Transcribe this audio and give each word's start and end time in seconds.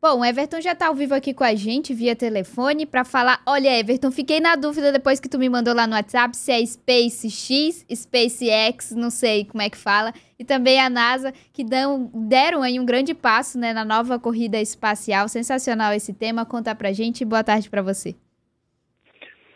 Bom, 0.00 0.24
Everton 0.24 0.60
já 0.60 0.76
tá 0.76 0.86
ao 0.86 0.94
vivo 0.94 1.12
aqui 1.12 1.34
com 1.34 1.42
a 1.42 1.56
gente 1.56 1.92
via 1.92 2.14
telefone 2.14 2.86
para 2.86 3.04
falar. 3.04 3.42
Olha, 3.44 3.76
Everton, 3.76 4.12
fiquei 4.12 4.38
na 4.38 4.54
dúvida 4.54 4.92
depois 4.92 5.18
que 5.18 5.28
tu 5.28 5.40
me 5.40 5.48
mandou 5.48 5.74
lá 5.74 5.88
no 5.88 5.94
WhatsApp 5.94 6.36
se 6.36 6.52
é 6.52 6.64
SpaceX, 6.64 7.84
SpaceX, 7.92 8.92
não 8.92 9.10
sei 9.10 9.44
como 9.44 9.60
é 9.60 9.68
que 9.68 9.76
fala, 9.76 10.14
e 10.38 10.44
também 10.44 10.78
a 10.78 10.88
NASA 10.88 11.34
que 11.52 11.64
dão, 11.64 12.12
deram 12.14 12.62
aí 12.62 12.78
um 12.78 12.86
grande 12.86 13.12
passo, 13.12 13.58
né, 13.58 13.72
na 13.72 13.84
nova 13.84 14.20
corrida 14.20 14.60
espacial. 14.60 15.28
Sensacional 15.28 15.92
esse 15.92 16.12
tema. 16.12 16.46
Conta 16.46 16.76
pra 16.76 16.92
gente. 16.92 17.24
Boa 17.24 17.42
tarde 17.42 17.68
para 17.68 17.82
você. 17.82 18.14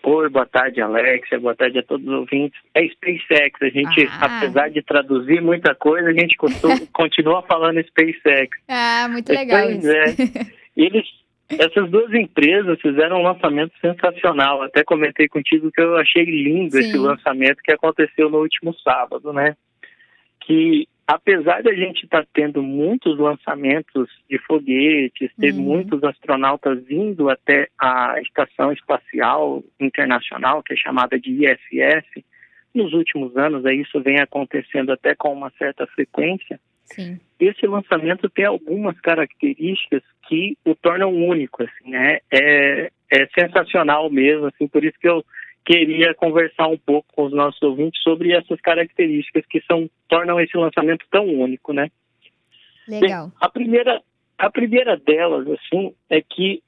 Oi, 0.04 0.28
boa 0.28 0.46
tarde, 0.46 0.80
Alexia. 0.80 1.38
Boa 1.38 1.54
tarde 1.54 1.78
a 1.78 1.82
todos 1.82 2.06
os 2.06 2.12
ouvintes. 2.12 2.60
É 2.74 2.86
SpaceX. 2.88 3.62
A 3.62 3.68
gente, 3.68 4.08
ah. 4.10 4.38
apesar 4.38 4.68
de 4.68 4.82
traduzir 4.82 5.40
muita 5.40 5.74
coisa, 5.74 6.08
a 6.08 6.12
gente 6.12 6.36
continua 6.92 7.42
falando 7.42 7.82
SpaceX. 7.86 8.58
Ah, 8.68 9.06
muito 9.08 9.32
legal 9.32 9.62
pois 9.64 9.78
isso. 9.78 9.92
É. 9.92 10.46
Eles, 10.76 11.06
essas 11.50 11.88
duas 11.90 12.12
empresas 12.12 12.80
fizeram 12.80 13.20
um 13.20 13.22
lançamento 13.22 13.72
sensacional. 13.80 14.62
Até 14.62 14.82
comentei 14.82 15.28
contigo 15.28 15.70
que 15.70 15.80
eu 15.80 15.96
achei 15.96 16.24
lindo 16.24 16.72
Sim. 16.72 16.80
esse 16.80 16.98
lançamento 16.98 17.62
que 17.62 17.72
aconteceu 17.72 18.28
no 18.28 18.38
último 18.38 18.74
sábado, 18.82 19.32
né? 19.32 19.54
Que 20.40 20.88
apesar 21.06 21.62
da 21.62 21.74
gente 21.74 22.04
estar 22.04 22.22
tá 22.22 22.28
tendo 22.32 22.62
muitos 22.62 23.18
lançamentos 23.18 24.08
de 24.28 24.38
foguetes, 24.38 25.30
ter 25.38 25.52
uhum. 25.52 25.60
muitos 25.62 26.02
astronautas 26.04 26.84
vindo 26.84 27.28
até 27.28 27.68
a 27.78 28.20
Estação 28.20 28.72
Espacial 28.72 29.62
Internacional, 29.80 30.62
que 30.62 30.74
é 30.74 30.76
chamada 30.76 31.18
de 31.18 31.44
ISS, 31.44 32.24
nos 32.74 32.92
últimos 32.92 33.36
anos 33.36 33.66
aí 33.66 33.80
isso 33.80 34.00
vem 34.00 34.20
acontecendo 34.20 34.92
até 34.92 35.14
com 35.14 35.32
uma 35.32 35.50
certa 35.58 35.86
frequência. 35.88 36.58
Sim. 36.84 37.18
Esse 37.38 37.66
lançamento 37.66 38.28
tem 38.30 38.44
algumas 38.44 38.98
características 39.00 40.02
que 40.28 40.56
o 40.64 40.74
tornam 40.74 41.12
único, 41.14 41.62
assim, 41.62 41.90
né? 41.90 42.18
É, 42.30 42.90
é 43.10 43.26
sensacional 43.38 44.08
mesmo, 44.10 44.46
assim, 44.46 44.66
por 44.66 44.84
isso 44.84 44.98
que 44.98 45.08
eu 45.08 45.24
queria 45.64 46.14
conversar 46.14 46.68
um 46.68 46.78
pouco 46.78 47.06
com 47.14 47.24
os 47.24 47.32
nossos 47.32 47.60
ouvintes 47.62 48.02
sobre 48.02 48.32
essas 48.32 48.60
características 48.60 49.44
que 49.46 49.60
são 49.62 49.88
tornam 50.08 50.40
esse 50.40 50.56
lançamento 50.56 51.04
tão 51.10 51.24
único, 51.26 51.72
né? 51.72 51.88
Legal. 52.88 53.28
Bem, 53.28 53.36
a 53.40 53.48
primeira 53.48 54.02
a 54.38 54.50
primeira 54.50 54.96
delas 54.96 55.46
assim 55.48 55.94
é 56.10 56.20
que 56.20 56.62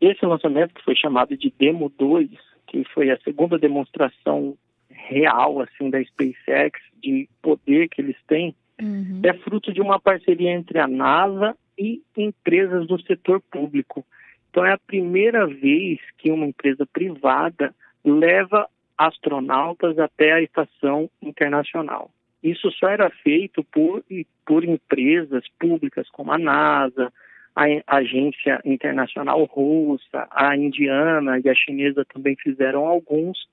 esse 0.00 0.24
lançamento 0.26 0.74
que 0.74 0.82
foi 0.82 0.96
chamado 0.96 1.36
de 1.36 1.52
Demo 1.56 1.90
2, 1.96 2.28
que 2.66 2.84
foi 2.92 3.10
a 3.10 3.18
segunda 3.20 3.58
demonstração 3.58 4.56
real 4.90 5.60
assim 5.60 5.90
da 5.90 6.02
SpaceX 6.02 6.80
de 7.02 7.28
poder 7.40 7.88
que 7.88 8.00
eles 8.00 8.16
têm, 8.26 8.54
uhum. 8.80 9.20
é 9.24 9.32
fruto 9.34 9.72
de 9.72 9.80
uma 9.80 10.00
parceria 10.00 10.50
entre 10.50 10.78
a 10.78 10.88
NASA 10.88 11.56
e 11.78 12.02
empresas 12.16 12.86
do 12.86 13.00
setor 13.02 13.40
público. 13.40 14.04
Então 14.50 14.64
é 14.64 14.72
a 14.72 14.78
primeira 14.78 15.46
vez 15.46 15.98
que 16.18 16.30
uma 16.30 16.46
empresa 16.46 16.86
privada 16.86 17.74
leva 18.04 18.68
astronautas 18.96 19.98
até 19.98 20.32
a 20.32 20.42
estação 20.42 21.10
internacional. 21.22 22.10
Isso 22.42 22.70
só 22.72 22.88
era 22.88 23.08
feito 23.08 23.64
por, 23.64 24.04
por 24.44 24.64
empresas 24.64 25.44
públicas 25.58 26.08
como 26.10 26.30
a 26.32 26.38
NASA, 26.38 27.12
a 27.56 27.96
Agência 27.96 28.60
Internacional 28.64 29.44
Russa, 29.44 30.28
a 30.30 30.56
indiana 30.56 31.40
e 31.42 31.48
a 31.48 31.54
chinesa 31.54 32.04
também 32.04 32.36
fizeram 32.36 32.86
alguns, 32.86 33.48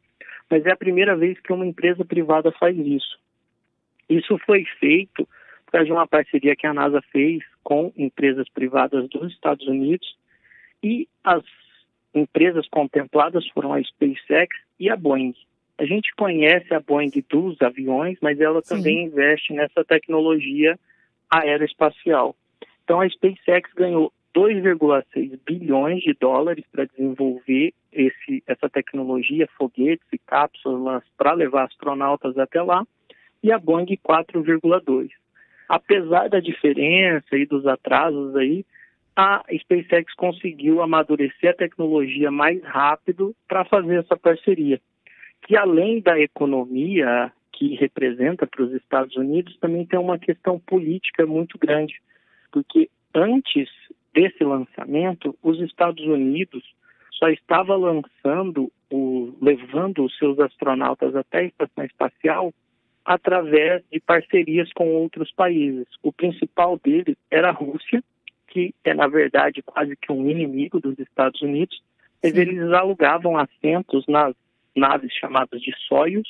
mas 0.50 0.66
é 0.66 0.72
a 0.72 0.78
primeira 0.78 1.16
vez 1.16 1.40
que 1.40 1.54
uma 1.54 1.66
empresa 1.66 2.04
privada 2.04 2.52
faz 2.52 2.78
isso. 2.78 3.20
Isso 4.10 4.38
foi 4.40 4.66
feito 4.80 5.28
por 5.66 5.72
causa 5.72 5.86
de 5.86 5.92
uma 5.94 6.08
parceria 6.08 6.56
que 6.56 6.68
a 6.68 6.74
NASA 6.74 7.02
fez 7.14 7.42
com 7.64 7.94
empresas 7.96 8.50
privadas 8.50 9.08
dos 9.08 9.32
Estados 9.32 9.66
Unidos 9.68 10.18
e 10.84 11.08
as 11.24 11.44
empresas 12.14 12.68
contempladas 12.70 13.48
foram 13.50 13.74
a 13.74 13.82
SpaceX 13.82 14.56
e 14.80 14.90
a 14.90 14.96
Boeing. 14.96 15.34
A 15.78 15.86
gente 15.86 16.14
conhece 16.16 16.74
a 16.74 16.80
Boeing 16.80 17.12
dos 17.30 17.62
aviões, 17.62 18.18
mas 18.22 18.40
ela 18.40 18.62
Sim. 18.62 18.76
também 18.76 19.06
investe 19.06 19.54
nessa 19.54 19.84
tecnologia 19.84 20.78
aeroespacial. 21.30 22.36
Então 22.84 23.02
a 23.02 23.10
SpaceX 23.10 23.72
ganhou 23.74 24.12
2,6 24.36 25.40
bilhões 25.46 26.02
de 26.02 26.14
dólares 26.14 26.66
para 26.72 26.86
desenvolver 26.86 27.74
esse, 27.92 28.44
essa 28.48 28.70
tecnologia, 28.70 29.48
foguetes 29.58 30.06
e 30.12 30.18
cápsulas 30.18 31.04
para 31.18 31.34
levar 31.34 31.66
astronautas 31.66 32.38
até 32.38 32.62
lá, 32.62 32.86
e 33.44 33.52
a 33.52 33.58
Boeing 33.58 33.98
4,2. 34.08 35.10
Apesar 35.68 36.30
da 36.30 36.40
diferença 36.40 37.36
e 37.36 37.46
dos 37.46 37.66
atrasos 37.66 38.36
aí, 38.36 38.66
a 39.16 39.44
SpaceX 39.60 40.14
conseguiu 40.16 40.82
amadurecer 40.82 41.52
a 41.52 41.56
tecnologia 41.56 42.32
mais 42.32 42.64
rápido 42.64 43.36
para 43.48 43.66
fazer 43.66 44.00
essa 44.00 44.16
parceria. 44.18 44.80
Que 45.42 45.58
além 45.58 46.02
da 46.02 46.20
economia 46.20 47.32
que 47.52 47.76
representa 47.76 48.48
para 48.48 48.64
os 48.64 48.74
Estados 48.74 49.16
Unidos, 49.16 49.58
também 49.58 49.86
tem 49.86 50.00
uma 50.00 50.18
questão 50.18 50.60
política 50.60 51.26
muito 51.26 51.58
grande, 51.58 52.02
porque 52.52 52.90
antes 53.14 53.70
desse 54.14 54.44
lançamento, 54.44 55.38
os 55.44 55.60
Estados 55.60 56.04
Unidos 56.06 56.64
só 57.12 57.30
estava 57.30 57.76
lançando, 57.76 58.72
o, 58.92 59.34
levando 59.42 60.04
os 60.04 60.18
seus 60.18 60.40
astronautas 60.40 61.16
até 61.16 61.40
a 61.40 61.44
estação 61.44 61.86
espacial 61.86 62.54
através 63.06 63.84
de 63.92 64.00
parcerias 64.00 64.72
com 64.74 64.96
outros 64.96 65.32
países. 65.32 65.88
O 66.02 66.12
principal 66.12 66.80
deles 66.84 67.18
era 67.30 67.50
a 67.50 67.54
Rússia, 67.54 68.04
que 68.52 68.76
é, 68.84 68.94
na 68.94 69.08
verdade, 69.08 69.64
quase 69.64 69.96
que 69.96 70.12
um 70.12 70.30
inimigo 70.30 70.80
dos 70.80 71.00
Estados 71.00 71.42
Unidos, 71.42 71.82
mas 72.22 72.36
eles 72.36 72.72
alugavam 72.74 73.38
assentos 73.38 74.06
nas 74.08 74.36
naves 74.76 75.14
chamadas 75.14 75.62
de 75.62 75.74
Soyuz, 75.88 76.28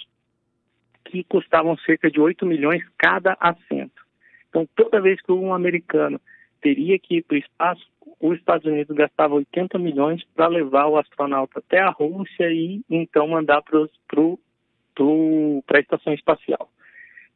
que 1.03 1.23
custavam 1.23 1.75
cerca 1.79 2.11
de 2.11 2.21
8 2.21 2.45
milhões 2.45 2.83
cada 2.95 3.35
assento. 3.39 4.05
Então, 4.49 4.69
toda 4.75 5.01
vez 5.01 5.19
que 5.19 5.31
um 5.31 5.51
americano 5.51 6.21
teria 6.61 6.99
que 6.99 7.17
ir 7.17 7.23
para 7.23 7.35
o 7.35 7.39
espaço, 7.39 7.87
os 8.19 8.37
Estados 8.37 8.67
Unidos 8.67 8.95
gastava 8.95 9.33
80 9.33 9.79
milhões 9.79 10.23
para 10.35 10.47
levar 10.47 10.87
o 10.87 10.97
astronauta 10.97 11.57
até 11.57 11.79
a 11.79 11.89
Rússia 11.89 12.51
e 12.51 12.81
então 12.87 13.27
mandar 13.27 13.63
para 13.63 13.79
a 13.79 15.79
estação 15.79 16.13
espacial. 16.13 16.69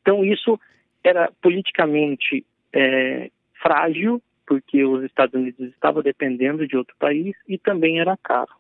Então, 0.02 0.24
isso 0.24 0.60
era 1.04 1.32
politicamente 1.42 2.46
é, 2.72 3.32
frágil 3.60 4.22
porque 4.46 4.84
os 4.84 5.04
Estados 5.04 5.34
Unidos 5.34 5.70
estavam 5.72 6.02
dependendo 6.02 6.68
de 6.68 6.78
outro 6.78 6.96
país 7.00 7.36
e 7.48 7.58
também 7.58 8.00
era 8.00 8.18
caro. 8.18 8.52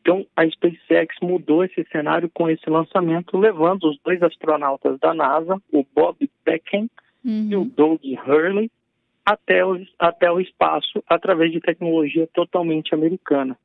Então, 0.00 0.26
a 0.36 0.44
SpaceX 0.48 1.16
mudou 1.22 1.64
esse 1.64 1.84
cenário 1.92 2.28
com 2.28 2.50
esse 2.50 2.68
lançamento, 2.68 3.38
levando 3.38 3.84
os 3.84 3.98
dois 4.04 4.20
astronautas 4.20 4.98
da 4.98 5.14
NASA, 5.14 5.56
o 5.72 5.86
Bob 5.94 6.28
Becken 6.44 6.90
uhum. 7.24 7.48
e 7.48 7.56
o 7.56 7.64
Doug 7.64 8.00
Hurley, 8.26 8.68
até 9.24 9.64
o, 9.64 9.80
até 9.98 10.30
o 10.30 10.40
espaço 10.40 11.02
através 11.08 11.52
de 11.52 11.60
tecnologia 11.60 12.28
totalmente 12.34 12.92
americana. 12.92 13.56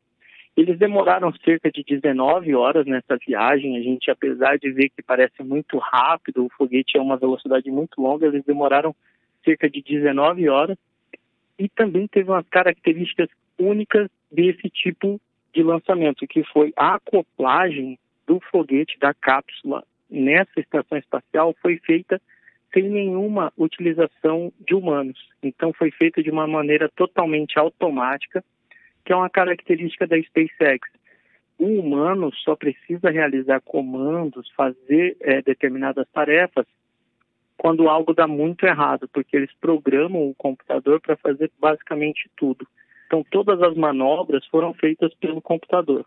Eles 0.56 0.78
demoraram 0.78 1.34
cerca 1.44 1.72
de 1.72 1.84
19 1.84 2.54
horas 2.56 2.86
nessa 2.86 3.18
viagem. 3.18 3.78
A 3.78 3.82
gente, 3.82 4.10
apesar 4.10 4.58
de 4.58 4.72
ver 4.72 4.90
que 4.90 5.04
parece 5.04 5.44
muito 5.44 5.78
rápido, 5.78 6.46
o 6.46 6.50
foguete 6.50 6.98
é 6.98 7.02
uma 7.02 7.18
velocidade 7.18 7.70
muito 7.72 8.00
longa, 8.02 8.28
eles 8.28 8.44
demoraram 8.44 8.96
cerca 9.44 9.70
de 9.70 9.82
19 9.82 10.50
horas 10.50 10.78
e 11.58 11.68
também 11.70 12.08
teve 12.08 12.30
umas 12.30 12.48
características 12.50 13.30
únicas 13.60 14.10
desse 14.32 14.70
tipo 14.70 15.20
de 15.54 15.64
lançamento, 15.64 16.28
que 16.28 16.44
foi 16.44 16.72
a 16.76 16.96
acoplagem 16.96 17.98
do 18.28 18.40
foguete 18.52 19.00
da 19.00 19.14
cápsula 19.14 19.84
nessa 20.10 20.60
estação 20.60 20.98
espacial 20.98 21.56
foi 21.62 21.78
feita 21.78 22.22
sem 22.74 22.90
nenhuma 22.90 23.52
utilização 23.58 24.52
de 24.60 24.76
humanos. 24.76 25.18
Então 25.42 25.74
foi 25.74 25.92
feita 25.92 26.22
de 26.22 26.30
uma 26.30 26.46
maneira 26.46 26.90
totalmente 26.96 27.58
automática, 27.58 28.44
que 29.06 29.14
é 29.14 29.16
uma 29.16 29.30
característica 29.30 30.06
da 30.06 30.22
SpaceX. 30.22 30.90
O 31.58 31.66
humano 31.66 32.32
só 32.36 32.56
precisa 32.56 33.10
realizar 33.10 33.62
comandos, 33.62 34.50
fazer 34.52 35.18
é, 35.22 35.42
determinadas 35.42 36.08
tarefas 36.14 36.66
quando 37.58 37.90
algo 37.90 38.14
dá 38.14 38.28
muito 38.28 38.66
errado, 38.66 39.10
porque 39.12 39.36
eles 39.36 39.52
programam 39.60 40.30
o 40.30 40.36
computador 40.36 41.02
para 41.02 41.18
fazer 41.18 41.52
basicamente 41.60 42.30
tudo. 42.38 42.68
Então, 43.08 43.26
todas 43.32 43.62
as 43.62 43.76
manobras 43.76 44.46
foram 44.48 44.74
feitas 44.74 45.14
pelo 45.16 45.42
computador. 45.42 46.06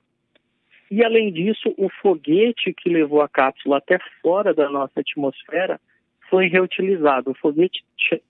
E, 0.91 1.05
além 1.05 1.33
disso, 1.33 1.73
o 1.77 1.89
foguete 2.03 2.75
que 2.75 2.89
levou 2.89 3.21
a 3.21 3.29
cápsula 3.29 3.79
até 3.79 3.99
fora 4.21 4.53
da 4.53 4.69
nossa 4.69 5.01
atmosfera 5.01 5.81
foi 6.29 6.47
reutilizado. 6.47 7.31
O 7.31 7.35
foguete 7.35 7.83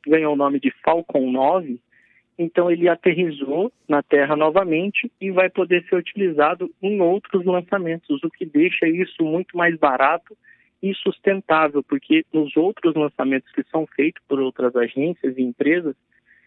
ganhou 0.07 0.35
o 0.35 0.37
nome 0.37 0.61
de 0.61 0.71
Falcon 0.83 1.31
9, 1.31 1.81
então 2.39 2.71
ele 2.71 2.89
aterrizou 2.89 3.73
na 3.89 4.03
Terra 4.03 4.37
novamente 4.37 5.11
e 5.21 5.31
vai 5.31 5.51
poder 5.51 5.85
ser 5.89 5.97
utilizado 5.97 6.71
em 6.83 7.01
outros 7.01 7.45
lançamentos, 7.45 8.23
o 8.23 8.31
que 8.31 8.47
deixa 8.47 8.87
isso 8.87 9.23
muito 9.25 9.57
mais 9.57 9.77
barato 9.77 10.37
e 10.83 10.95
sustentável, 10.95 11.83
porque 11.83 12.25
nos 12.33 12.57
outros 12.57 12.95
lançamentos 12.95 13.51
que 13.53 13.63
são 13.65 13.87
feitos 13.87 14.23
por 14.27 14.41
outras 14.41 14.75
agências 14.75 15.37
e 15.37 15.43
empresas, 15.43 15.95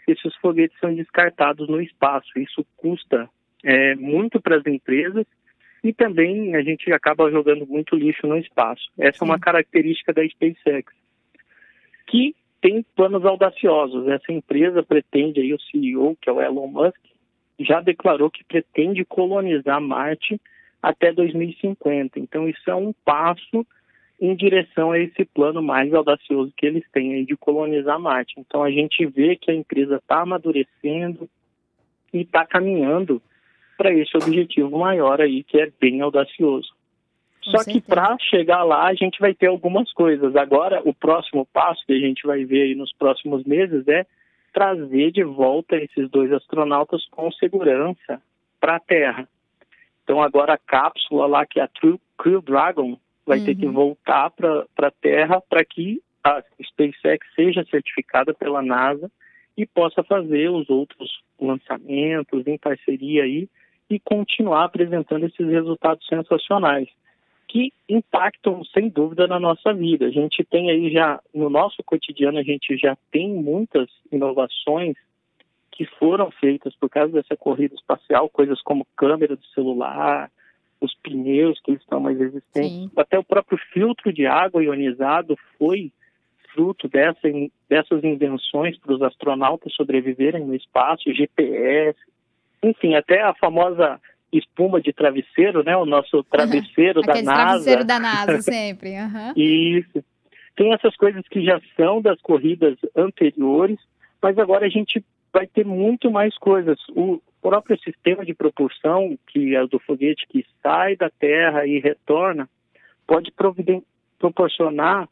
esses 0.08 0.36
foguetes 0.38 0.78
são 0.80 0.94
descartados 0.94 1.68
no 1.70 1.82
espaço. 1.82 2.28
Isso 2.38 2.66
custa 2.76 3.30
é, 3.64 3.96
muito 3.96 4.42
para 4.42 4.58
as 4.58 4.66
empresas 4.66 5.26
e 5.84 5.94
também 5.94 6.56
a 6.56 6.62
gente 6.62 6.92
acaba 6.92 7.30
jogando 7.30 7.66
muito 7.68 7.96
lixo 7.96 8.26
no 8.26 8.38
espaço. 8.38 8.84
Essa 8.98 9.20
Sim. 9.20 9.26
é 9.26 9.28
uma 9.28 9.40
característica 9.40 10.14
da 10.14 10.28
SpaceX, 10.28 10.94
que 12.08 12.36
tem 12.62 12.84
planos 12.96 13.26
audaciosos. 13.26 14.08
Essa 14.08 14.32
empresa 14.32 14.82
pretende, 14.82 15.42
aí 15.42 15.54
o 15.54 15.60
CEO, 15.60 16.18
que 16.22 16.30
é 16.30 16.34
o 16.34 16.42
Elon 16.42 16.68
Musk, 16.68 17.00
já 17.60 17.82
declarou 17.82 18.32
que 18.32 18.44
pretende 18.44 19.06
colonizar 19.06 19.82
Marte 19.82 20.40
até 20.82 21.12
2050. 21.12 22.20
Então, 22.20 22.48
isso 22.48 22.70
é 22.70 22.76
um 22.76 22.94
passo 23.06 23.66
em 24.19 24.36
direção 24.36 24.92
a 24.92 25.00
esse 25.00 25.25
plano 25.25 25.62
mais 25.62 25.94
audacioso 25.94 26.54
que 26.56 26.65
eles 26.65 26.83
têm 26.92 27.13
aí 27.15 27.25
de 27.25 27.36
colonizar 27.36 28.00
Marte. 28.00 28.36
Então, 28.38 28.63
a 28.63 28.71
gente 28.71 29.06
vê 29.06 29.36
que 29.36 29.51
a 29.51 29.56
empresa 29.56 29.98
está 29.98 30.21
amadurecendo 30.21 31.30
e 32.13 32.21
está 32.21 32.45
caminhando 32.45 33.21
para 33.77 33.94
esse 33.94 34.15
objetivo 34.15 34.77
maior 34.77 35.19
aí, 35.19 35.44
que 35.44 35.60
é 35.60 35.71
bem 35.80 36.01
audacioso. 36.01 36.69
Com 37.44 37.51
Só 37.51 37.57
certeza. 37.57 37.81
que 37.81 37.88
para 37.88 38.18
chegar 38.19 38.63
lá, 38.63 38.88
a 38.88 38.94
gente 38.94 39.19
vai 39.19 39.33
ter 39.33 39.48
algumas 39.48 39.92
coisas. 39.92 40.36
Agora, 40.36 40.81
o 40.86 40.94
próximo 40.94 41.45
passo 41.51 41.86
que 41.86 41.94
a 41.94 42.00
gente 42.00 42.25
vai 42.25 42.45
ver 42.45 42.63
aí 42.63 42.75
nos 42.75 42.94
próximos 42.94 43.44
meses 43.44 43.86
é 43.88 44.06
trazer 44.54 45.12
de 45.12 45.24
volta 45.24 45.75
esses 45.75 46.10
dois 46.10 46.31
astronautas 46.31 47.06
com 47.10 47.31
segurança 47.31 48.21
para 48.62 48.75
a 48.75 48.80
Terra. 48.80 49.27
Então 50.04 50.21
agora 50.21 50.54
a 50.54 50.57
cápsula 50.57 51.25
lá, 51.25 51.45
que 51.45 51.60
é 51.60 51.63
a 51.63 51.68
True 51.68 52.00
Crew 52.18 52.42
Dragon, 52.42 52.98
vai 53.25 53.40
uhum. 53.40 53.46
ter 53.46 53.56
que 53.56 53.66
uhum. 53.66 53.74
voltar 53.74 54.30
para 54.31 54.66
a 54.78 54.92
Terra 54.92 55.42
para 55.42 55.64
que 55.64 56.02
a 56.24 56.42
SpaceX 56.64 57.25
seja 57.36 57.66
certificada 57.66 58.34
pela 58.34 58.62
NASA 58.62 59.12
e 59.58 59.66
possa 59.66 60.04
fazer 60.04 60.50
os 60.50 60.70
outros 60.70 61.22
lançamentos 61.40 62.48
em 62.48 62.58
parceria 62.58 63.24
aí 63.24 63.48
e 63.90 64.00
continuar 64.00 64.66
apresentando 64.66 65.25
esses 65.25 65.48
resultados 65.48 66.06
sensacionais 66.08 66.88
que 67.48 67.72
impactam 67.88 68.64
sem 68.66 68.90
dúvida 68.90 69.28
na 69.28 69.40
nossa 69.40 69.74
vida. 69.74 70.08
A 70.08 70.10
gente 70.10 70.44
tem 70.44 70.72
aí 70.72 70.92
já 70.92 71.22
no 71.34 71.50
nosso 71.50 71.84
cotidiano 71.84 72.40
a 72.40 72.44
gente 72.44 72.75
já 72.78 72.98
tem 73.12 73.30
muitas 73.30 73.90
inovações 74.12 74.96
que 75.72 75.86
foram 75.86 76.31
feitas 76.31 76.75
por 76.75 76.90
causa 76.90 77.14
dessa 77.14 77.36
corrida 77.36 77.75
espacial, 77.75 78.30
coisas 78.30 78.62
como 78.62 78.88
câmera 78.96 79.36
do 79.36 79.46
celular, 79.48 80.31
os 80.84 80.94
pneus 81.02 81.60
que 81.64 81.72
estão 81.72 82.02
mais 82.02 82.20
resistentes, 82.20 82.72
Sim. 82.72 82.92
até 82.98 83.18
o 83.18 83.24
próprio 83.24 83.58
filtro 83.72 84.12
de 84.12 84.26
água 84.26 84.62
ionizado 84.62 85.38
foi 85.58 85.92
fruto 86.54 86.90
dessa, 86.90 87.22
dessas 87.70 88.04
invenções 88.04 88.78
para 88.78 88.94
os 88.94 89.02
astronautas 89.02 89.74
sobreviverem 89.74 90.46
no 90.46 90.54
espaço, 90.54 91.14
GPS, 91.14 91.98
enfim, 92.62 92.96
até 92.96 93.22
a 93.22 93.34
famosa 93.34 94.00
espuma 94.32 94.82
de 94.82 94.92
travesseiro, 94.92 95.64
né? 95.64 95.76
O 95.78 95.86
nosso 95.86 96.22
travesseiro 96.30 97.02
da 97.02 97.22
NASA. 97.22 97.24
travesseiro 97.24 97.86
da 97.86 98.00
NASA, 98.00 98.42
sempre. 98.44 98.92
Uhum. 98.92 99.34
Isso. 99.36 100.04
Tem 100.56 100.74
essas 100.74 100.96
coisas 100.98 101.26
que 101.30 101.44
já 101.44 101.60
são 101.78 102.02
das 102.02 102.22
corridas 102.22 102.78
anteriores, 102.96 103.80
mas 104.22 104.38
agora 104.38 104.66
a 104.66 104.70
gente 104.70 105.04
vai 105.32 105.48
ter 105.48 105.66
muito 105.66 106.12
mais 106.12 106.38
coisas. 106.38 106.78
O 106.90 107.22
próprio 107.44 107.78
sistema 107.81 108.25
de 108.25 108.34
propulsão, 108.34 109.19
que 109.28 109.54
é 109.54 109.68
do 109.68 109.78
foguete 109.80 110.25
que 110.30 110.45
sai 110.62 110.95
da 110.95 111.10
Terra 111.10 111.68
e 111.68 111.78
retorna, 111.78 112.50
pode 113.06 113.34
proporcionar 114.18 115.10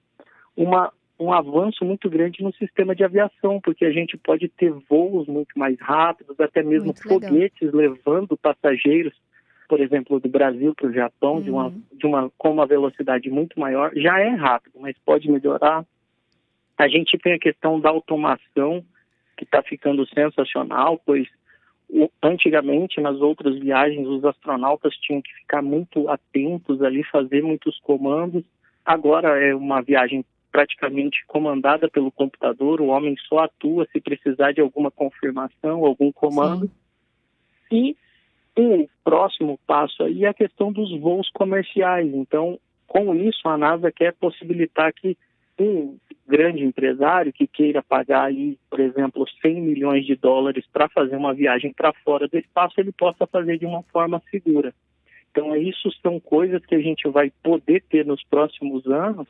uma 0.55 0.91
um 1.19 1.31
avanço 1.31 1.85
muito 1.85 2.09
grande 2.09 2.41
no 2.41 2.51
sistema 2.55 2.95
de 2.95 3.03
aviação, 3.03 3.61
porque 3.61 3.85
a 3.85 3.91
gente 3.91 4.17
pode 4.17 4.49
ter 4.49 4.71
voos 4.89 5.27
muito 5.27 5.57
mais 5.57 5.79
rápidos, 5.79 6.39
até 6.39 6.63
mesmo 6.63 6.85
muito 6.85 7.03
foguetes 7.03 7.71
legal. 7.71 7.93
levando 7.93 8.35
passageiros, 8.35 9.13
por 9.69 9.79
exemplo, 9.79 10.19
do 10.19 10.27
Brasil 10.27 10.73
para 10.73 10.87
o 10.87 10.91
Japão, 10.93 11.35
uhum. 11.35 11.41
de, 11.43 11.51
uma, 11.51 11.65
uhum. 11.67 11.83
de 11.91 12.05
uma, 12.07 12.31
com 12.39 12.49
uma 12.49 12.65
velocidade 12.65 13.29
muito 13.29 13.59
maior. 13.59 13.91
Já 13.95 14.19
é 14.19 14.29
rápido, 14.29 14.79
mas 14.79 14.97
pode 15.05 15.29
melhorar. 15.29 15.85
A 16.75 16.87
gente 16.87 17.15
tem 17.19 17.33
a 17.33 17.39
questão 17.39 17.79
da 17.79 17.89
automação, 17.89 18.83
que 19.37 19.43
está 19.43 19.61
ficando 19.61 20.07
sensacional, 20.07 20.99
pois 21.05 21.27
antigamente 22.21 23.01
nas 23.01 23.19
outras 23.19 23.57
viagens 23.59 24.07
os 24.07 24.23
astronautas 24.23 24.95
tinham 24.97 25.21
que 25.21 25.33
ficar 25.33 25.61
muito 25.61 26.07
atentos 26.09 26.81
ali, 26.81 27.03
fazer 27.03 27.43
muitos 27.43 27.79
comandos. 27.79 28.43
Agora 28.85 29.39
é 29.39 29.53
uma 29.53 29.81
viagem 29.81 30.25
praticamente 30.51 31.23
comandada 31.27 31.89
pelo 31.89 32.11
computador, 32.11 32.81
o 32.81 32.87
homem 32.87 33.15
só 33.27 33.39
atua 33.39 33.87
se 33.91 34.01
precisar 34.01 34.51
de 34.51 34.61
alguma 34.61 34.91
confirmação, 34.91 35.85
algum 35.85 36.11
comando. 36.11 36.69
Sim. 37.69 37.95
E 38.57 38.61
o 38.61 38.89
próximo 39.03 39.57
passo 39.65 40.03
aí 40.03 40.25
é 40.25 40.27
a 40.27 40.33
questão 40.33 40.71
dos 40.71 40.91
voos 40.99 41.29
comerciais. 41.29 42.13
Então, 42.13 42.59
com 42.85 43.15
isso, 43.15 43.47
a 43.47 43.57
NASA 43.57 43.91
quer 43.91 44.13
possibilitar 44.13 44.93
que 44.93 45.17
um 45.57 45.97
grande 46.31 46.63
empresário 46.63 47.33
que 47.33 47.45
queira 47.45 47.83
pagar 47.83 48.27
aí, 48.27 48.57
por 48.69 48.79
exemplo, 48.79 49.25
100 49.41 49.61
milhões 49.61 50.05
de 50.05 50.15
dólares 50.15 50.65
para 50.71 50.87
fazer 50.87 51.17
uma 51.17 51.33
viagem 51.33 51.73
para 51.73 51.91
fora 52.05 52.25
do 52.27 52.37
espaço, 52.37 52.79
ele 52.79 52.93
possa 52.93 53.27
fazer 53.27 53.59
de 53.59 53.65
uma 53.65 53.83
forma 53.83 54.21
segura. 54.31 54.73
Então, 55.29 55.55
isso 55.55 55.91
são 56.01 56.19
coisas 56.19 56.65
que 56.65 56.75
a 56.75 56.79
gente 56.79 57.07
vai 57.09 57.31
poder 57.43 57.83
ter 57.89 58.05
nos 58.05 58.23
próximos 58.23 58.85
anos 58.87 59.27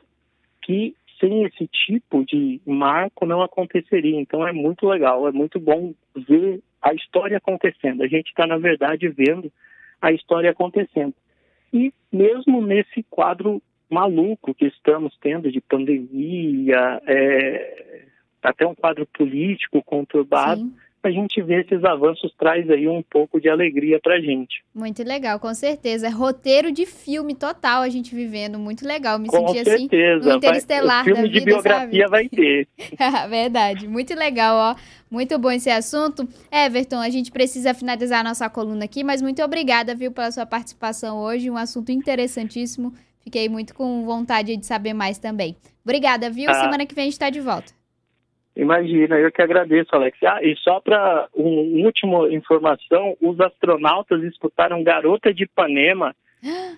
que 0.62 0.94
sem 1.18 1.44
esse 1.44 1.68
tipo 1.68 2.24
de 2.24 2.60
marco 2.64 3.26
não 3.26 3.42
aconteceria. 3.42 4.20
Então 4.20 4.46
é 4.46 4.52
muito 4.52 4.88
legal, 4.88 5.28
é 5.28 5.32
muito 5.32 5.60
bom 5.60 5.94
ver 6.16 6.60
a 6.80 6.92
história 6.94 7.36
acontecendo. 7.36 8.02
A 8.02 8.08
gente 8.08 8.28
está, 8.28 8.46
na 8.46 8.58
verdade, 8.58 9.08
vendo 9.08 9.52
a 10.00 10.12
história 10.12 10.50
acontecendo. 10.50 11.14
E 11.72 11.92
mesmo 12.12 12.60
nesse 12.60 13.04
quadro 13.08 13.62
maluco 13.92 14.54
que 14.54 14.66
estamos 14.66 15.16
tendo 15.20 15.50
de 15.50 15.60
pandemia, 15.60 17.00
é, 17.06 18.04
até 18.42 18.66
um 18.66 18.74
quadro 18.74 19.06
político 19.06 19.82
conturbado, 19.82 20.62
Sim 20.62 20.72
a 21.02 21.10
gente 21.10 21.42
vê 21.42 21.62
esses 21.62 21.84
avanços 21.84 22.32
traz 22.38 22.70
aí 22.70 22.86
um 22.86 23.02
pouco 23.02 23.40
de 23.40 23.48
alegria 23.48 23.98
pra 24.00 24.20
gente. 24.20 24.62
Muito 24.72 25.02
legal, 25.02 25.40
com 25.40 25.52
certeza. 25.52 26.06
É 26.06 26.10
roteiro 26.10 26.70
de 26.70 26.86
filme 26.86 27.34
total 27.34 27.82
a 27.82 27.88
gente 27.88 28.14
vivendo, 28.14 28.58
muito 28.58 28.86
legal. 28.86 29.18
Me 29.18 29.28
com 29.28 29.48
senti 29.48 29.58
assim, 29.58 29.88
certeza. 29.88 30.20
assim, 30.20 30.28
no 30.28 30.36
interestelar 30.36 31.04
vai, 31.04 31.12
filme 31.12 31.28
de 31.28 31.40
vida, 31.40 31.44
biografia 31.46 32.08
sabe? 32.08 32.10
vai 32.10 32.28
ter. 32.28 32.68
Verdade, 33.28 33.88
muito 33.88 34.14
legal, 34.14 34.56
ó. 34.56 34.76
Muito 35.10 35.38
bom 35.38 35.50
esse 35.50 35.68
assunto. 35.68 36.26
Everton, 36.50 37.00
a 37.00 37.10
gente 37.10 37.32
precisa 37.32 37.74
finalizar 37.74 38.20
a 38.20 38.24
nossa 38.24 38.48
coluna 38.48 38.84
aqui, 38.84 39.02
mas 39.02 39.20
muito 39.20 39.42
obrigada, 39.42 39.94
viu, 39.94 40.12
pela 40.12 40.30
sua 40.30 40.46
participação 40.46 41.18
hoje. 41.18 41.50
Um 41.50 41.56
assunto 41.56 41.90
interessantíssimo. 41.90 42.94
Fiquei 43.22 43.48
muito 43.48 43.74
com 43.74 44.04
vontade 44.04 44.56
de 44.56 44.66
saber 44.66 44.94
mais 44.94 45.18
também. 45.18 45.56
Obrigada, 45.84 46.30
viu? 46.30 46.50
Ah. 46.50 46.54
Semana 46.54 46.86
que 46.86 46.94
vem 46.94 47.02
a 47.02 47.04
gente 47.06 47.12
está 47.12 47.30
de 47.30 47.40
volta. 47.40 47.72
Imagina, 48.54 49.18
eu 49.18 49.32
que 49.32 49.40
agradeço, 49.40 49.94
Alex. 49.94 50.18
Ah, 50.22 50.42
e 50.42 50.54
só 50.56 50.78
para 50.80 51.28
uma 51.34 51.86
última 51.86 52.32
informação, 52.32 53.16
os 53.20 53.40
astronautas 53.40 54.22
escutaram 54.24 54.82
Garota 54.84 55.32
de 55.32 55.44
Ipanema 55.44 56.14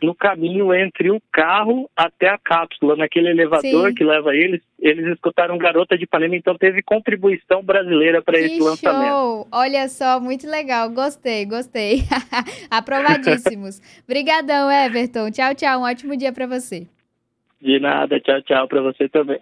no 0.02 0.14
caminho 0.14 0.74
entre 0.74 1.10
o 1.10 1.20
carro 1.32 1.88
até 1.96 2.28
a 2.28 2.38
cápsula, 2.38 2.96
naquele 2.96 3.30
elevador 3.30 3.88
Sim. 3.88 3.94
que 3.94 4.04
leva 4.04 4.34
eles, 4.34 4.60
eles 4.78 5.06
escutaram 5.06 5.56
Garota 5.56 5.96
de 5.96 6.04
Ipanema, 6.04 6.36
então 6.36 6.56
teve 6.56 6.82
contribuição 6.82 7.62
brasileira 7.62 8.20
para 8.20 8.38
esse 8.38 8.58
show. 8.58 8.66
lançamento. 8.66 9.48
Olha 9.50 9.88
só, 9.88 10.20
muito 10.20 10.46
legal, 10.46 10.90
gostei, 10.90 11.46
gostei. 11.46 12.02
Aprovadíssimos. 12.70 13.80
Obrigadão, 14.04 14.70
Everton. 14.70 15.30
Tchau, 15.30 15.54
tchau, 15.54 15.80
um 15.80 15.84
ótimo 15.84 16.16
dia 16.16 16.32
para 16.32 16.46
você. 16.46 16.86
De 17.60 17.80
nada, 17.80 18.20
tchau, 18.20 18.42
tchau 18.42 18.68
para 18.68 18.82
você 18.82 19.08
também. 19.08 19.40